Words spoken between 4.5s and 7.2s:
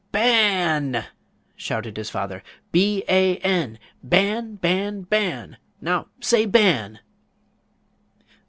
Ban, Ban! Now say Ban!"